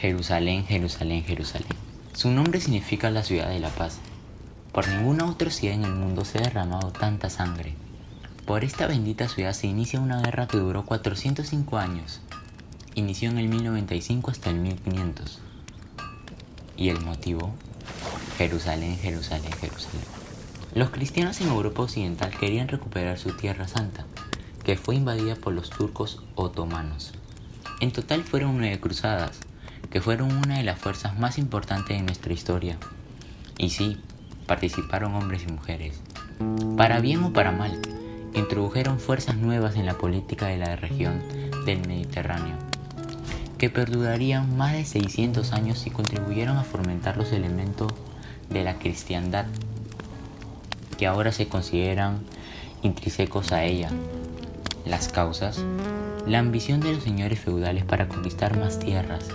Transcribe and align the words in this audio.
Jerusalén, 0.00 0.64
Jerusalén, 0.64 1.24
Jerusalén. 1.24 1.76
Su 2.12 2.30
nombre 2.30 2.60
significa 2.60 3.10
la 3.10 3.24
ciudad 3.24 3.48
de 3.48 3.58
la 3.58 3.70
paz. 3.70 3.98
Por 4.70 4.86
ninguna 4.86 5.28
otra 5.28 5.50
ciudad 5.50 5.74
en 5.74 5.82
el 5.82 5.92
mundo 5.92 6.24
se 6.24 6.38
ha 6.38 6.42
derramado 6.42 6.92
tanta 6.92 7.30
sangre. 7.30 7.74
Por 8.46 8.62
esta 8.62 8.86
bendita 8.86 9.28
ciudad 9.28 9.52
se 9.54 9.66
inicia 9.66 9.98
una 9.98 10.22
guerra 10.22 10.46
que 10.46 10.56
duró 10.56 10.84
405 10.84 11.78
años. 11.78 12.20
Inició 12.94 13.30
en 13.30 13.38
el 13.38 13.48
1095 13.48 14.30
hasta 14.30 14.50
el 14.50 14.60
1500. 14.60 15.40
¿Y 16.76 16.90
el 16.90 17.00
motivo? 17.00 17.52
Jerusalén, 18.36 18.96
Jerusalén, 18.98 19.50
Jerusalén. 19.60 20.04
Los 20.76 20.90
cristianos 20.90 21.40
en 21.40 21.48
Europa 21.48 21.82
Occidental 21.82 22.30
querían 22.38 22.68
recuperar 22.68 23.18
su 23.18 23.32
tierra 23.32 23.66
santa, 23.66 24.06
que 24.62 24.76
fue 24.76 24.94
invadida 24.94 25.34
por 25.34 25.54
los 25.54 25.70
turcos 25.70 26.22
otomanos. 26.36 27.14
En 27.80 27.90
total 27.90 28.22
fueron 28.22 28.58
nueve 28.58 28.78
cruzadas, 28.78 29.40
que 29.90 30.00
fueron 30.00 30.32
una 30.32 30.58
de 30.58 30.64
las 30.64 30.78
fuerzas 30.78 31.18
más 31.18 31.38
importantes 31.38 31.96
de 31.96 32.02
nuestra 32.02 32.32
historia. 32.32 32.76
Y 33.56 33.70
sí, 33.70 34.00
participaron 34.46 35.14
hombres 35.14 35.44
y 35.46 35.52
mujeres. 35.52 36.00
Para 36.76 37.00
bien 37.00 37.22
o 37.24 37.32
para 37.32 37.52
mal, 37.52 37.80
introdujeron 38.34 39.00
fuerzas 39.00 39.36
nuevas 39.36 39.76
en 39.76 39.86
la 39.86 39.94
política 39.94 40.46
de 40.46 40.58
la 40.58 40.76
región 40.76 41.22
del 41.66 41.86
Mediterráneo, 41.86 42.56
que 43.58 43.70
perdurarían 43.70 44.56
más 44.56 44.72
de 44.72 44.84
600 44.84 45.52
años 45.52 45.86
y 45.86 45.90
contribuyeron 45.90 46.56
a 46.56 46.64
fomentar 46.64 47.16
los 47.16 47.32
elementos 47.32 47.92
de 48.50 48.64
la 48.64 48.78
cristiandad, 48.78 49.46
que 50.96 51.06
ahora 51.06 51.32
se 51.32 51.48
consideran 51.48 52.20
intrínsecos 52.82 53.52
a 53.52 53.64
ella. 53.64 53.90
Las 54.84 55.08
causas, 55.08 55.62
la 56.26 56.38
ambición 56.38 56.80
de 56.80 56.94
los 56.94 57.02
señores 57.02 57.40
feudales 57.40 57.84
para 57.84 58.08
conquistar 58.08 58.56
más 58.58 58.78
tierras, 58.78 59.28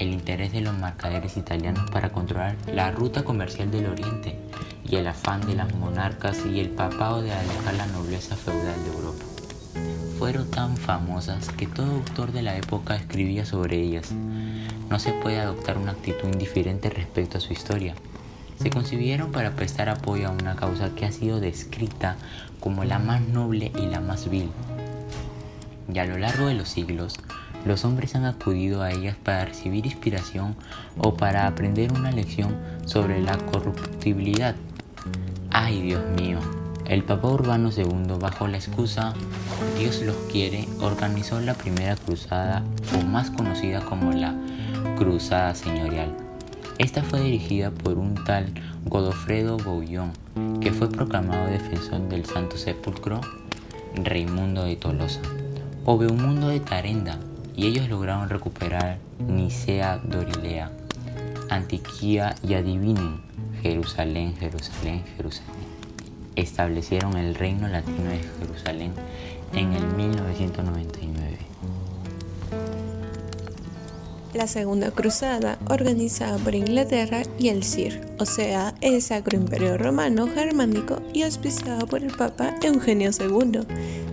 el 0.00 0.14
interés 0.14 0.50
de 0.52 0.62
los 0.62 0.76
mercaderes 0.76 1.36
italianos 1.36 1.88
para 1.90 2.10
controlar 2.10 2.56
la 2.72 2.90
ruta 2.90 3.22
comercial 3.22 3.70
del 3.70 3.86
Oriente 3.86 4.34
y 4.88 4.96
el 4.96 5.06
afán 5.06 5.42
de 5.42 5.54
las 5.54 5.74
monarcas 5.74 6.44
y 6.46 6.58
el 6.58 6.70
papado 6.70 7.20
de 7.20 7.32
alejar 7.32 7.74
la 7.74 7.86
nobleza 7.86 8.34
feudal 8.34 8.82
de 8.82 8.90
Europa. 8.90 9.24
Fueron 10.18 10.50
tan 10.50 10.76
famosas 10.78 11.50
que 11.50 11.66
todo 11.66 11.92
autor 11.92 12.32
de 12.32 12.42
la 12.42 12.56
época 12.56 12.96
escribía 12.96 13.44
sobre 13.44 13.80
ellas. 13.80 14.10
No 14.88 14.98
se 14.98 15.12
puede 15.12 15.38
adoptar 15.38 15.76
una 15.76 15.92
actitud 15.92 16.28
indiferente 16.32 16.88
respecto 16.88 17.36
a 17.38 17.40
su 17.42 17.52
historia. 17.52 17.94
Se 18.58 18.70
concibieron 18.70 19.32
para 19.32 19.54
prestar 19.54 19.90
apoyo 19.90 20.28
a 20.28 20.32
una 20.32 20.56
causa 20.56 20.94
que 20.94 21.04
ha 21.04 21.12
sido 21.12 21.40
descrita 21.40 22.16
como 22.58 22.84
la 22.84 22.98
más 22.98 23.20
noble 23.20 23.70
y 23.78 23.86
la 23.86 24.00
más 24.00 24.30
vil. 24.30 24.50
Y 25.92 25.98
a 25.98 26.06
lo 26.06 26.18
largo 26.18 26.46
de 26.46 26.54
los 26.54 26.68
siglos, 26.68 27.18
los 27.64 27.84
hombres 27.84 28.14
han 28.14 28.24
acudido 28.24 28.82
a 28.82 28.90
ellas 28.90 29.16
para 29.22 29.44
recibir 29.44 29.86
inspiración 29.86 30.56
o 30.98 31.14
para 31.14 31.46
aprender 31.46 31.92
una 31.92 32.10
lección 32.10 32.56
sobre 32.86 33.20
la 33.20 33.36
corruptibilidad. 33.38 34.54
Ay 35.50 35.82
Dios 35.82 36.02
mío, 36.16 36.38
el 36.86 37.04
Papa 37.04 37.28
Urbano 37.28 37.70
II, 37.76 38.16
bajo 38.18 38.48
la 38.48 38.56
excusa 38.56 39.14
Dios 39.78 40.02
los 40.02 40.16
quiere, 40.30 40.66
organizó 40.80 41.40
la 41.40 41.54
primera 41.54 41.96
cruzada, 41.96 42.64
o 42.98 43.04
más 43.06 43.30
conocida 43.30 43.80
como 43.80 44.10
la 44.12 44.34
Cruzada 44.96 45.54
Señorial. 45.54 46.16
Esta 46.78 47.02
fue 47.02 47.20
dirigida 47.20 47.70
por 47.70 47.96
un 47.96 48.14
tal 48.24 48.52
Godofredo 48.86 49.56
Bouillon, 49.58 50.12
que 50.60 50.72
fue 50.72 50.90
proclamado 50.90 51.46
defensor 51.46 52.08
del 52.08 52.24
Santo 52.24 52.56
Sepulcro, 52.56 53.20
Raimundo 53.94 54.64
de 54.64 54.76
Tolosa, 54.76 55.20
o 55.84 55.96
Beumundo 55.96 56.48
de 56.48 56.60
Tarenda, 56.60 57.18
y 57.60 57.66
ellos 57.66 57.90
lograron 57.90 58.30
recuperar 58.30 58.96
Nicea 59.18 59.98
Dorilea, 59.98 60.72
Antiquía 61.50 62.34
y 62.42 62.54
adivinen, 62.54 63.20
Jerusalén, 63.60 64.34
Jerusalén, 64.38 65.04
Jerusalén. 65.14 65.52
Establecieron 66.36 67.18
el 67.18 67.34
reino 67.34 67.68
latino 67.68 68.08
de 68.08 68.20
Jerusalén 68.40 68.94
en 69.52 69.74
el 69.74 69.86
1999. 69.88 71.36
La 74.32 74.46
Segunda 74.46 74.92
Cruzada, 74.92 75.58
organizada 75.68 76.38
por 76.38 76.54
Inglaterra 76.54 77.22
y 77.36 77.48
el 77.48 77.64
CIR, 77.64 78.00
o 78.20 78.26
sea, 78.26 78.76
el 78.80 79.02
Sacro 79.02 79.36
Imperio 79.36 79.76
Romano 79.76 80.28
Germánico 80.28 81.02
y 81.12 81.22
auspiciada 81.22 81.84
por 81.84 82.04
el 82.04 82.14
Papa 82.16 82.54
Eugenio 82.62 83.10
II, 83.10 83.62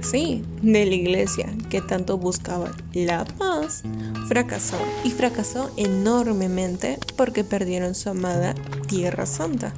sí, 0.00 0.42
de 0.62 0.84
la 0.84 0.94
Iglesia, 0.94 1.46
que 1.70 1.80
tanto 1.80 2.18
buscaba 2.18 2.72
la 2.92 3.24
paz, 3.24 3.82
fracasó 4.26 4.78
y 5.04 5.10
fracasó 5.10 5.70
enormemente 5.76 6.98
porque 7.16 7.44
perdieron 7.44 7.94
su 7.94 8.10
amada 8.10 8.54
Tierra 8.88 9.26
Santa 9.26 9.72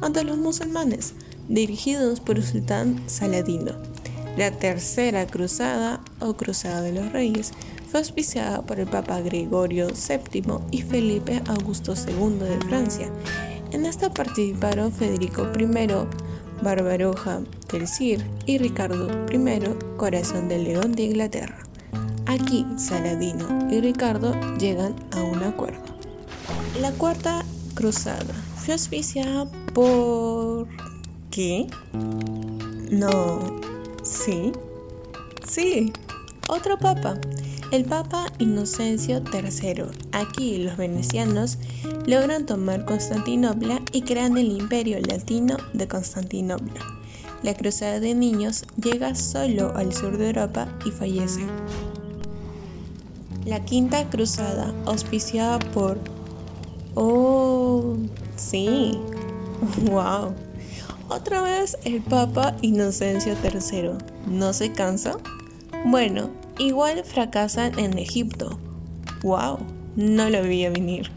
ante 0.00 0.24
los 0.24 0.38
musulmanes, 0.38 1.12
dirigidos 1.48 2.20
por 2.20 2.36
el 2.36 2.44
sultán 2.44 3.02
Saladino. 3.06 3.72
La 4.36 4.50
Tercera 4.50 5.26
Cruzada, 5.26 6.00
o 6.20 6.34
Cruzada 6.34 6.80
de 6.80 6.92
los 6.92 7.12
Reyes, 7.12 7.52
fue 7.94 8.00
auspiciada 8.00 8.60
por 8.62 8.80
el 8.80 8.88
Papa 8.88 9.20
Gregorio 9.20 9.86
VII 9.86 10.58
y 10.72 10.82
Felipe 10.82 11.40
Augusto 11.46 11.94
II 11.94 12.40
de 12.40 12.58
Francia. 12.66 13.08
En 13.70 13.86
esta 13.86 14.12
participaron 14.12 14.90
Federico 14.90 15.46
I, 15.56 15.68
Barbaroja 16.60 17.42
del 17.70 17.86
Cir 17.86 18.28
y 18.46 18.58
Ricardo 18.58 19.06
I, 19.32 19.96
Corazón 19.96 20.48
del 20.48 20.64
León 20.64 20.90
de 20.90 21.04
Inglaterra. 21.04 21.56
Aquí 22.26 22.66
Saladino 22.78 23.46
y 23.70 23.80
Ricardo 23.80 24.34
llegan 24.58 24.96
a 25.12 25.22
un 25.22 25.44
acuerdo. 25.44 25.84
La 26.80 26.90
Cuarta 26.90 27.44
Cruzada 27.74 28.34
fue 28.56 28.74
auspiciada 28.74 29.46
por... 29.72 30.66
¿Qué? 31.30 31.68
No. 32.90 33.38
¿Sí? 34.02 34.50
Sí. 35.46 35.92
Otro 36.48 36.76
papa, 36.76 37.18
el 37.74 37.84
Papa 37.86 38.26
Inocencio 38.38 39.20
III. 39.32 39.86
Aquí 40.12 40.58
los 40.58 40.76
venecianos 40.76 41.58
logran 42.06 42.46
tomar 42.46 42.84
Constantinopla 42.84 43.82
y 43.90 44.02
crean 44.02 44.38
el 44.38 44.52
imperio 44.52 45.00
latino 45.00 45.56
de 45.72 45.88
Constantinopla. 45.88 46.80
La 47.42 47.54
cruzada 47.54 47.98
de 47.98 48.14
niños 48.14 48.64
llega 48.80 49.16
solo 49.16 49.74
al 49.74 49.92
sur 49.92 50.16
de 50.18 50.28
Europa 50.28 50.68
y 50.86 50.92
fallece. 50.92 51.44
La 53.44 53.64
quinta 53.64 54.08
cruzada, 54.08 54.72
auspiciada 54.86 55.58
por... 55.58 55.98
Oh, 56.94 57.96
sí. 58.36 58.92
Wow. 59.90 60.32
Otra 61.08 61.42
vez 61.42 61.76
el 61.84 62.02
Papa 62.02 62.56
Inocencio 62.62 63.34
III. 63.42 63.92
¿No 64.28 64.52
se 64.52 64.70
cansa? 64.70 65.16
Bueno, 65.86 66.30
igual 66.58 67.04
fracasan 67.04 67.78
en 67.78 67.98
Egipto. 67.98 68.58
¡Wow! 69.22 69.58
No 69.96 70.30
lo 70.30 70.42
veía 70.42 70.70
venir. 70.70 71.10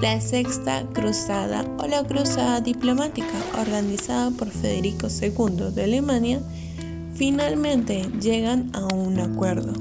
La 0.00 0.20
Sexta 0.20 0.86
Cruzada 0.92 1.64
o 1.78 1.86
la 1.88 2.04
Cruzada 2.04 2.60
Diplomática, 2.60 3.34
organizada 3.60 4.30
por 4.30 4.50
Federico 4.50 5.08
II 5.08 5.72
de 5.74 5.82
Alemania, 5.82 6.40
finalmente 7.14 8.08
llegan 8.20 8.70
a 8.72 8.86
un 8.94 9.18
acuerdo. 9.18 9.72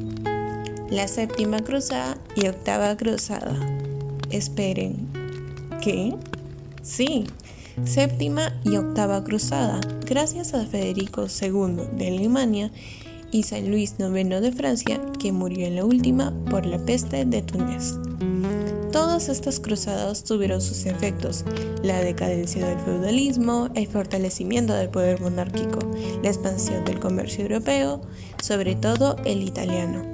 La 0.90 1.08
Séptima 1.08 1.60
Cruzada 1.60 2.18
y 2.36 2.48
Octava 2.48 2.98
Cruzada. 2.98 3.56
Esperen, 4.32 5.10
¿qué? 5.80 6.16
Sí, 6.82 7.26
Séptima 7.86 8.52
y 8.64 8.78
Octava 8.78 9.24
Cruzada, 9.24 9.80
gracias 10.08 10.56
a 10.56 10.66
Federico 10.66 11.28
II 11.28 11.98
de 11.98 12.08
Alemania 12.08 12.72
y 13.34 13.44
San 13.44 13.70
Luis 13.70 13.96
IX 13.98 14.42
de 14.42 14.52
Francia, 14.52 15.02
que 15.20 15.32
murió 15.32 15.66
en 15.66 15.76
la 15.76 15.86
última 15.86 16.34
por 16.50 16.66
la 16.66 16.78
peste 16.78 17.26
de 17.26 17.42
Túnez. 17.42 17.96
Todas 18.92 19.28
estas 19.28 19.60
cruzadas 19.60 20.24
tuvieron 20.24 20.62
sus 20.62 20.86
efectos, 20.86 21.44
la 21.82 22.00
decadencia 22.00 22.66
del 22.66 22.80
feudalismo, 22.80 23.70
el 23.74 23.88
fortalecimiento 23.88 24.74
del 24.74 24.90
poder 24.90 25.20
monárquico, 25.20 25.80
la 26.22 26.30
expansión 26.30 26.86
del 26.86 27.00
comercio 27.00 27.44
europeo, 27.44 28.02
sobre 28.42 28.76
todo 28.76 29.16
el 29.26 29.42
italiano. 29.42 30.06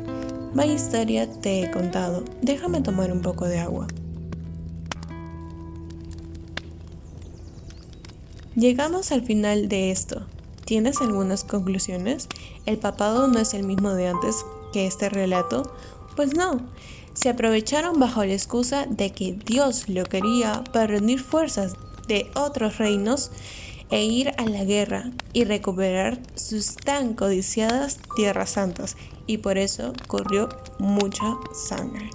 Vaya 0.54 0.74
historia 0.74 1.30
te 1.30 1.62
he 1.62 1.72
contado, 1.72 2.24
déjame 2.42 2.80
tomar 2.80 3.12
un 3.12 3.22
poco 3.22 3.46
de 3.46 3.60
agua. 3.60 3.88
Llegamos 8.56 9.12
al 9.12 9.24
final 9.24 9.68
de 9.68 9.92
esto. 9.92 10.26
¿Tienes 10.70 11.02
algunas 11.02 11.46
conclusiones? 11.46 12.28
¿El 12.68 12.78
papado 12.78 13.28
no 13.28 13.40
es 13.40 13.56
el 13.56 13.64
mismo 13.64 13.96
de 13.96 14.08
antes 14.08 14.46
que 14.72 14.86
este 14.86 15.10
relato? 15.10 15.74
Pues 16.16 16.36
no, 16.36 16.62
se 17.16 17.30
aprovecharon 17.30 18.00
bajo 18.00 18.24
la 18.24 18.34
excusa 18.34 18.86
de 18.86 19.12
que 19.12 19.32
Dios 19.32 19.90
lo 19.90 20.04
quería 20.04 20.64
para 20.72 20.86
reunir 20.86 21.24
fuerzas 21.24 21.74
de 22.08 22.30
otros 22.36 22.78
reinos 22.78 23.32
e 23.90 24.04
ir 24.04 24.30
a 24.38 24.46
la 24.46 24.64
guerra 24.64 25.10
y 25.34 25.44
recuperar 25.44 26.20
sus 26.36 26.76
tan 26.76 27.16
codiciadas 27.16 27.98
tierras 28.16 28.52
santas 28.52 28.96
y 29.26 29.40
por 29.40 29.58
eso 29.58 29.94
corrió 30.06 30.50
mucha 30.78 31.36
sangre. 31.52 32.12